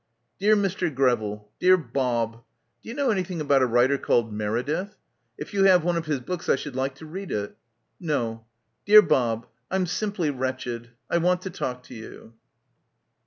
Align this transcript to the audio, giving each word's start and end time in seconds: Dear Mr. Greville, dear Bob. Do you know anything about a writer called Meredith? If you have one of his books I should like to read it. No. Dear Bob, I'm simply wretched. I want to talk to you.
Dear 0.39 0.55
Mr. 0.55 0.91
Greville, 0.91 1.47
dear 1.59 1.77
Bob. 1.77 2.41
Do 2.81 2.89
you 2.89 2.95
know 2.95 3.11
anything 3.11 3.39
about 3.39 3.61
a 3.61 3.67
writer 3.67 3.99
called 3.99 4.33
Meredith? 4.33 4.95
If 5.37 5.53
you 5.53 5.65
have 5.65 5.83
one 5.83 5.95
of 5.95 6.07
his 6.07 6.19
books 6.19 6.49
I 6.49 6.55
should 6.55 6.75
like 6.75 6.95
to 6.95 7.05
read 7.05 7.31
it. 7.31 7.55
No. 7.99 8.43
Dear 8.87 9.03
Bob, 9.03 9.45
I'm 9.69 9.85
simply 9.85 10.31
wretched. 10.31 10.89
I 11.07 11.19
want 11.19 11.43
to 11.43 11.51
talk 11.51 11.83
to 11.83 11.93
you. 11.93 12.33